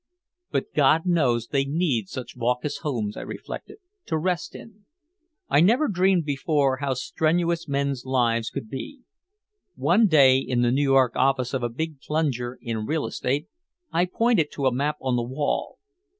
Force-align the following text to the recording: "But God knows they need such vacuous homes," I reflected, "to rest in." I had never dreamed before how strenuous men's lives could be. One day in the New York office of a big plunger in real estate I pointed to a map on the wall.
"But 0.49 0.73
God 0.73 1.05
knows 1.05 1.45
they 1.49 1.63
need 1.63 2.09
such 2.09 2.33
vacuous 2.35 2.77
homes," 2.79 3.15
I 3.15 3.21
reflected, 3.21 3.77
"to 4.07 4.17
rest 4.17 4.55
in." 4.55 4.85
I 5.47 5.57
had 5.57 5.65
never 5.65 5.87
dreamed 5.87 6.25
before 6.25 6.77
how 6.77 6.95
strenuous 6.95 7.67
men's 7.67 8.03
lives 8.03 8.49
could 8.49 8.67
be. 8.67 9.01
One 9.75 10.07
day 10.07 10.39
in 10.39 10.63
the 10.63 10.71
New 10.71 10.81
York 10.81 11.15
office 11.15 11.53
of 11.53 11.61
a 11.61 11.69
big 11.69 11.99
plunger 11.99 12.57
in 12.63 12.87
real 12.87 13.05
estate 13.05 13.47
I 13.91 14.05
pointed 14.05 14.51
to 14.53 14.65
a 14.65 14.73
map 14.73 14.97
on 15.01 15.15
the 15.17 15.21
wall. 15.23 15.77